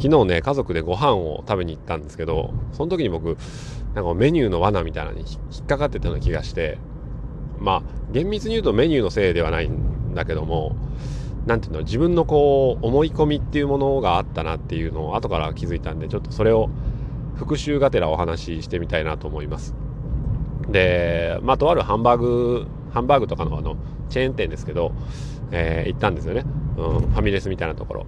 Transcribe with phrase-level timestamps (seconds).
[0.00, 3.36] 昨日ね家族でご飯を食べに行ったんですけどその時に僕
[3.94, 6.78] なんかメニューの罠みたいなのに引っかかってたような気がして
[7.58, 10.74] まあ厳密に言うとメニューのせいではないんだけども
[11.46, 16.70] 何ていうの自分のこう思い込みっていうものがあったなっていうのを後から気づいたんでちょっとそれを
[17.36, 19.74] 復習がてらお話ししてみたいなと思います。
[20.68, 23.76] でまあとあるハンバーグハンバーグとかのあの
[24.08, 24.92] チェーン店ですけど、
[25.50, 26.44] えー、行ったんですよね、
[26.76, 28.06] うん、ファミレスみたいなところ。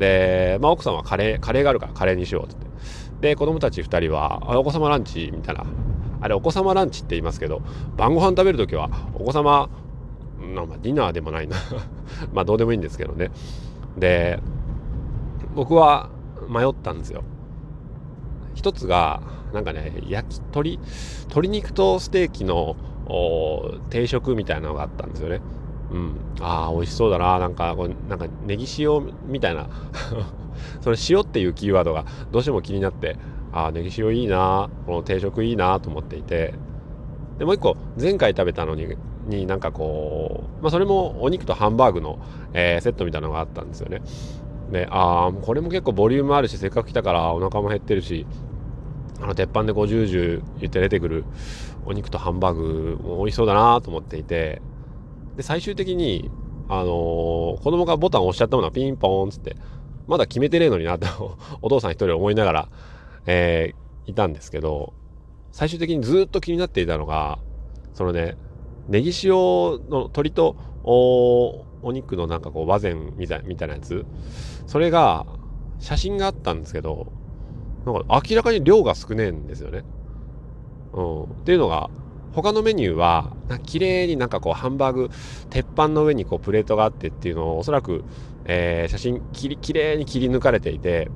[0.00, 2.66] で、まあ、奥さんはカレーカレーがあるからカレーにしようってって。
[3.20, 5.64] で子供たち2人はお子様ランチみたいな。
[6.22, 7.62] あれお子様ランチって言いますけど
[7.96, 9.68] 晩ご飯食べる時はお子様
[10.38, 11.56] まあ、ディナーでもないな。
[12.32, 13.30] まあどうでもいいんですけどね。
[13.96, 14.38] で
[15.54, 16.08] 僕は
[16.48, 17.22] 迷ったんですよ。
[18.54, 19.20] 一つが
[19.52, 20.78] なんかね焼き鳥
[21.24, 22.76] 鶏肉とステーキの
[23.90, 25.40] 定食みたいなのがあったんですよね。
[25.90, 26.16] うん。
[26.40, 27.38] ああ美味しそうだな。
[27.38, 29.68] なんかこうなんかネギ塩みたいな。
[30.80, 33.16] それ塩っていうキーワードがどうしても気になって
[33.52, 34.68] ああネギ塩いいな。
[34.86, 36.54] この定食いいなと思っていて。
[37.38, 38.86] でもう一個前回食べたのに
[39.26, 42.18] になんかこう、まあ、それもお肉とハンバーグの、
[42.52, 44.02] えー、セットみたいなのがあったんですよね。
[44.70, 48.26] でああこれも結構ボリュームあるしせっかく来たからお腹も減ってるし
[49.20, 51.24] あの鉄板でこうジュ言って出てくる
[51.84, 54.62] お肉とハンバーグも美味しそうだなと思っていて。
[55.36, 56.30] で最終的に
[56.68, 59.56] あのー、子供がボタンを押しちゃったものはピンポーンっつって
[60.06, 62.68] まだ決めてねえのになと お父さん一人思いながら、
[63.26, 64.92] えー、いたんですけど
[65.52, 67.38] 最終的にずっと気になっていたのが
[67.92, 68.36] そのね
[68.88, 74.04] ネギ塩の鶏とお肉のなんかこう和膳みたいみたいなやつ
[74.66, 75.26] それが
[75.78, 77.12] 写真があったんですけど
[77.84, 79.84] なんか明らかに量が少ねえんですよね。
[80.92, 81.88] うん、っていうのが
[82.32, 83.32] 他のメニューは
[83.66, 85.10] 綺麗になんかこうハンバーグ
[85.50, 88.04] 鉄板の上にこうプレートがあってっていうのをおそらく、
[88.44, 91.10] えー、写真きり綺麗に切り抜かれていて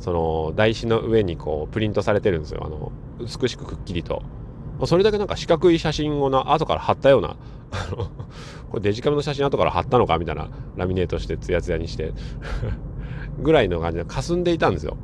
[0.00, 2.62] その台紙の上にこうプリントされてるんですよ。
[2.64, 4.22] あの美しくくっきりと。
[4.86, 7.36] それだけなんか四角い写真をな後から貼ったような
[8.70, 12.12] これデジカメの写真後から貼ったのかみたいなラミネートしてツヤツヤにして
[13.38, 14.96] ぐらいの感じで霞んでいたんですよ。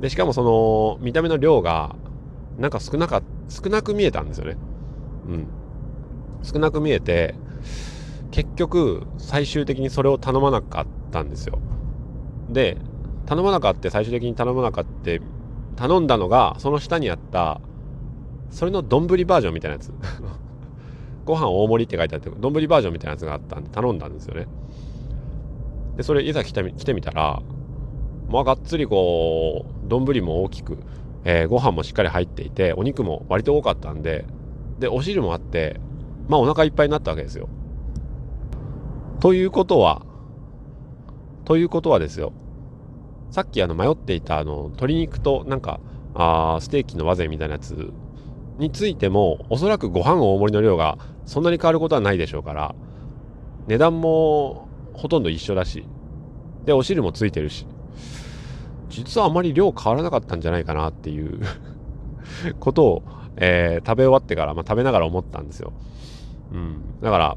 [0.00, 1.94] でしかもその見た目の量が
[2.58, 4.56] なんか少なか少なく見えたんですよね。
[5.28, 5.46] うん。
[6.42, 7.34] 少なく見えて
[8.30, 11.58] 結局最終的にそれを頼まなかったんですよ。
[12.48, 12.78] で
[13.26, 15.10] 頼まなかった最終的に頼まなかった
[15.76, 17.60] 頼んだのがその下にあった
[18.50, 19.92] それの丼バージョンみたいなやつ。
[21.24, 24.46] ご飯大盛りって書いてあって丼バージョンみたいなやつがあったんで頼んだんですよね。
[25.96, 27.42] でそれいざ来て来てみたら
[28.28, 30.78] まあがっつりこう丼も大きく、
[31.24, 34.24] えー、ご飯もしっかり入っていてお肉も割と多かったんで
[34.78, 35.80] でお汁もあって
[36.28, 37.48] まあお腹いっぱいになったわけですよ。
[39.20, 40.02] ということは
[41.44, 42.32] ということはですよ。
[43.30, 45.80] さっきあの迷っていたあの鶏肉となんか
[46.14, 47.92] あステーキの和膳みたいなやつ
[48.58, 52.74] についてもおそらくご飯大盛りの量がそんなに変わることはないでしょうから
[53.66, 55.84] 値段もほとんど一緒だし
[56.64, 57.66] でお汁もついてるし
[58.88, 61.40] 実はあまり量変わらなかったんじゃないかなっていう
[62.60, 63.02] ことを、
[63.36, 65.72] えー、食べ終わってから、まあ、食べながら思ったんですよ。
[66.52, 67.36] うん、だから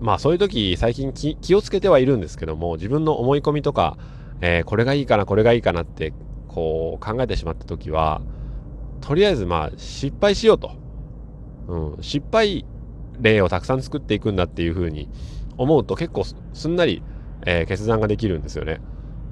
[0.00, 3.96] まあそういう時最近気をつけてはいるんですけども自分の思い込みとか、
[4.40, 6.12] えー、これがいいかなこれがいいかなって
[6.48, 8.20] こう考えてしまった時は
[9.00, 10.72] とりあえずまあ失敗しようと、
[11.68, 12.64] うん、失敗
[13.20, 15.08] 例をたくさん作っていくんだっていうふうに
[15.56, 17.02] 思うと結構すんなり、
[17.46, 18.80] えー、決断ができるんですよね。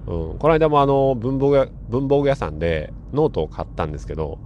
[0.07, 4.39] うん、この間もあの文房具文房具屋さんでノートを買ったんですけど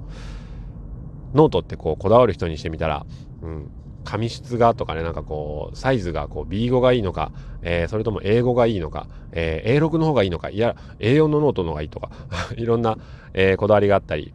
[1.34, 3.06] ノートってこうこだわる人にしてみたら、
[3.43, 3.71] うん、
[4.05, 7.31] 紙質がとかねなんかこうサイズがこう B5 がいいのか、
[7.62, 12.11] えー、それとも A5 がいいのか、えー、A6 の方がいいのかいや A4 のノートの方がいいとか
[12.56, 12.97] いろんな、
[13.34, 14.33] えー、こだわりがあったり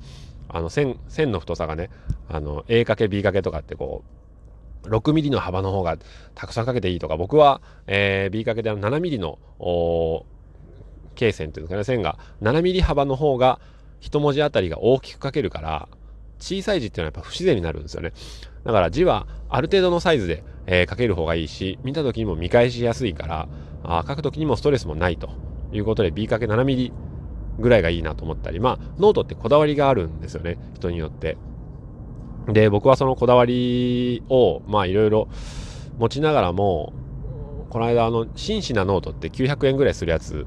[0.47, 1.89] あの線線の太さがね
[2.29, 4.03] あの A かけ B かけとかってこ
[4.83, 5.97] う6ミリの幅の方が
[6.35, 9.39] たくさんかけていいとか僕は、えー、B かけで7ミリの
[11.15, 13.59] 経線というんですかね線が7ミリ幅の方が
[13.99, 15.87] 一文字あたりが大きく書けるから
[16.43, 18.11] 小さい字っていうのはやっぱ不自然になるんですよね。
[18.65, 23.47] だから字はある程度のサイズで、えー、書ける方がいいし見た時にも見返しやすいから
[23.83, 25.29] あ書く時にもストレスもないと。
[25.71, 26.93] いうことで B かけ7ミリ
[27.57, 30.57] ぐらいがいいなと思ったりまあノートってこだわりがあるんですよね。
[30.75, 31.37] 人によって。
[32.47, 35.29] で僕はそのこだわりをまあいろいろ
[35.97, 36.93] 持ちながらも
[37.69, 40.45] この間あの紳士なノートって900円ぐらいするやつ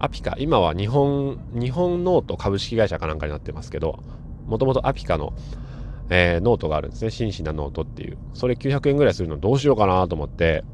[0.00, 3.98] アピカ、今は日本、日本ノート株式会社かなんかになってますけど、
[4.48, 5.32] もともとアピカの、
[6.10, 7.10] えー、ノートがあるんですね。
[7.10, 8.18] 紳士なノートっていう。
[8.34, 10.64] それ900円ぐらいするのどうしようかなと思って、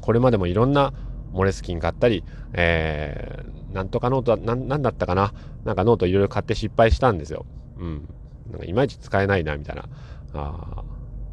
[0.00, 0.92] これまでもいろんな
[1.32, 5.32] モレスキン買ったり、えー、なんとかノート、ななんだったかな
[5.64, 7.46] なんかノートいろいろ買って失敗したんですよ。
[7.78, 8.08] うん。
[8.50, 9.88] なんかいまいち使えないな、みたいな。
[10.34, 10.84] あ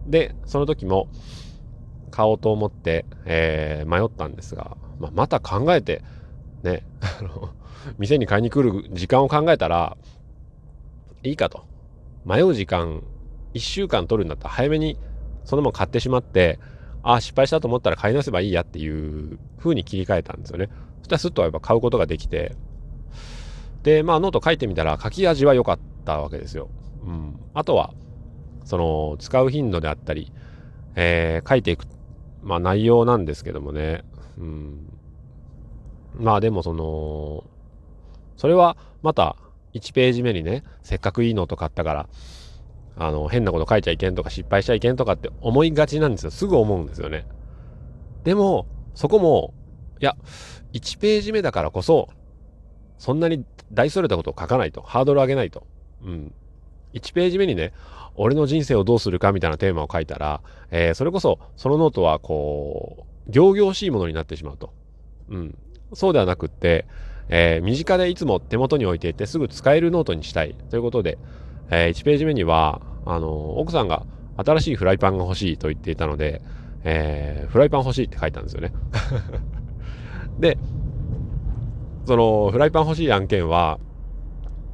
[0.08, 1.10] で、その時も、
[2.10, 6.04] 買おうと思って、えー、迷ったんですが、まあ、また考えて、
[6.64, 6.84] ね、
[7.20, 7.54] あの、
[7.98, 9.98] 店に買いに来る時間を考えたら、
[11.24, 11.66] いいかと。
[12.26, 13.04] 迷う時間、
[13.54, 14.98] 1週間取るんだったら早めに
[15.44, 16.60] そのまま買ってしまって、
[17.02, 20.70] ああ、失敗したと思ったら買い直せばいいやっていう風に切り替えたんですよね。
[21.00, 22.56] そしたらすっとやっぱ買うことができて、
[23.84, 26.70] で、まあノート書いてみたら書き味は良かったわけですよ。
[27.04, 27.40] うん。
[27.54, 27.94] あとは、
[28.66, 30.32] その、使う頻度であったり、
[30.96, 31.86] えー、書いていく、
[32.44, 34.04] まあ内容なんですけどもね。
[34.38, 34.94] うん。
[36.16, 37.46] まあでもその、
[38.36, 39.36] それはまた
[39.74, 42.10] 1ページ目にね、せっかくいいノート買ったから、
[42.98, 46.32] あの、変なこと書いちゃいけんとか失敗しちゃいけんとかって思いがちなんですよ。
[46.32, 47.26] すぐ思うんですよね。
[48.24, 49.54] でも、そこも、
[50.02, 50.18] いや、
[50.74, 52.10] 1ページ目だからこそ、
[52.98, 54.82] そんなに大それたことを書かないと。
[54.82, 55.66] ハードル上げないと。
[56.04, 56.34] うん。
[56.94, 57.72] 1ページ目にね、
[58.16, 64.74] 俺の人生をどうするかみたいなテーマを書いたら、えー、それこそ、そのノートはこう、仰々しいものになってしまうと。
[65.30, 65.58] うん。
[65.94, 66.86] そうではなくって、
[67.30, 71.18] えー、身近でいつも手元に置いていてすぐ使えるノートにしたいということで、
[71.70, 74.06] えー、1ページ目には、あの、奥さんが
[74.38, 76.42] 新しいフライパンが欲しいと言っていたので、
[76.84, 78.74] えー、フライパン欲しいって書いたんですよね。
[80.40, 80.58] で、
[82.06, 83.80] そのフライパン欲しい案件は、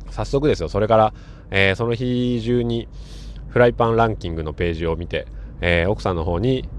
[0.09, 1.13] 早速ですよ、それから、
[1.51, 2.87] えー、その日中に
[3.49, 5.27] フライパンランキングのページを見て、
[5.61, 6.69] えー、奥さんの方に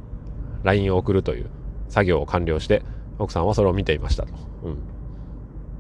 [0.63, 1.47] LINE を送るという
[1.89, 2.83] 作業を完了して、
[3.19, 4.33] 奥さんはそれを見ていましたと。
[4.65, 4.73] うん。
[4.73, 4.77] っ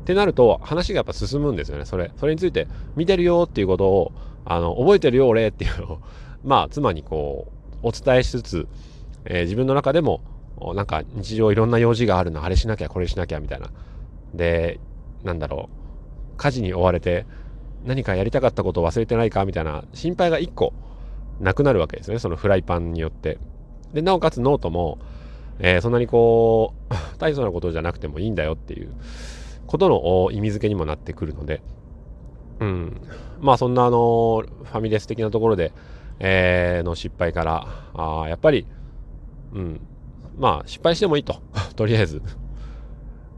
[0.05, 2.13] てなると、話がやっぱ進むんですよね、それ。
[2.17, 4.13] それについて、見てるよっていうことを、
[4.45, 5.99] あの、覚えてるよ、俺っていうのを、
[6.45, 7.49] まあ、妻にこ
[7.83, 8.69] う、お伝えしつつ、
[9.25, 10.21] えー、自分の中でも、
[10.75, 13.71] なんか日常いろんな用事があるの、あれしなきゃ、これしなきゃ、みたいな。
[14.33, 14.79] で、
[15.25, 15.69] なんだろ
[16.35, 17.27] う、家事に追われて、
[17.85, 20.73] 何かやりたかったことを忘れてないか、みたいな心配が一個
[21.41, 23.39] なくなるわけですね、そのフライパンによって。
[23.93, 24.99] で、なおかつノートも、
[25.59, 28.93] えー、そんなにこう、 大層なことじゃなくてもいいんだよっていう
[29.67, 31.63] ことの意味付けにもなってくるので、
[32.61, 33.01] うん。
[33.41, 35.73] まあそんなあの、ファミレス的なところで、
[36.19, 38.67] えー、の失敗から、あやっぱり、
[39.53, 39.81] うん。
[40.39, 41.37] まあ失敗してもいいと。
[41.77, 42.23] とりあえず。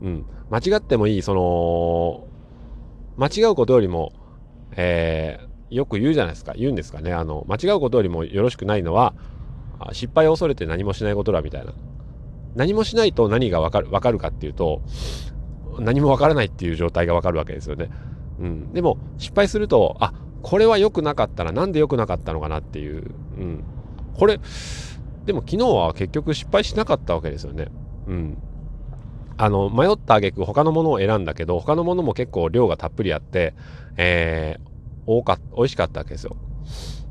[0.03, 0.25] うん。
[0.51, 2.27] 間違ってもいい、その、
[3.17, 4.13] 間違うことよりも、
[4.77, 6.55] えー、よく言うじゃないですか。
[6.57, 7.13] 言うんですかね。
[7.13, 9.15] あの、間違うことよりもよろしくないのは、
[9.93, 11.73] 失敗を恐れて何もしないことだみたいな。
[12.55, 14.83] 何もしないと何がわかる、わかるかっていうと、
[15.79, 17.91] 何もわからないっていう状態がわかるわけですよね。
[18.41, 18.73] うん。
[18.73, 20.13] でも、失敗すると、あ、
[20.43, 23.11] これは良くなかったらなんで良くなかったのかなっていう。
[23.39, 23.65] うん。
[24.15, 24.41] これ、
[25.25, 27.69] でも昨日は結局失敗しなかったわけですよね。
[28.07, 28.39] うん。
[29.37, 33.55] あの、迷った挙句他のものを選んだけど、他のものも結構量がたっぷりあって、
[33.97, 34.69] えー、
[35.07, 36.37] 多か、美味しかったわけですよ。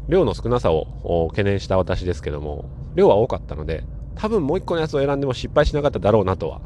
[0.10, 3.84] 量の少なさを懸念した私ですけども、量は多かったので、
[4.18, 6.62] 多分もう一個のやつを選んでも失敗しなかっただろうなとは、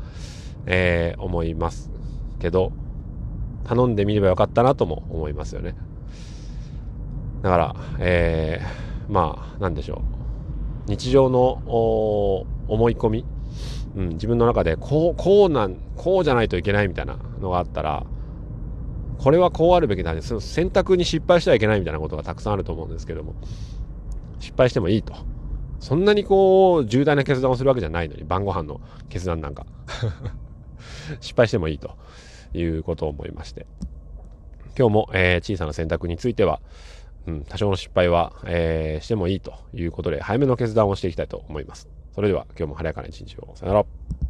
[0.66, 1.92] えー、思います
[2.40, 2.72] けど、
[3.66, 5.76] 頼んでみればよかったなとも思いますよね。
[7.42, 10.00] だから、えー、まあ、なんでしょう。
[10.88, 11.62] 日常の
[12.68, 13.26] 思い込み、
[13.96, 18.06] うん、自分の中でこう、こうなん、こうじゃないといけないみたいなのがあったら、
[19.20, 20.22] これはこうあるべきだね。
[20.22, 23.36] その選択に失敗してはいけないみたいなことがたくさんあると思うんですけども、
[24.40, 25.14] 失敗してもいいと。
[25.82, 29.66] そんなにこう、重大な決断をするわけじゃないのに、晩ご飯の決断なんか。
[31.20, 31.98] 失敗してもいいと
[32.54, 33.66] いうことを思いまして。
[34.78, 36.62] 今日も、えー、小さな選択については、
[37.28, 41.90] うん、多少の失敗は、えー、してもいいということで、早めの決断をしていきたいと思います。
[42.14, 43.52] それでは今日も晴れやかな一日を。
[43.56, 44.22] さよなら。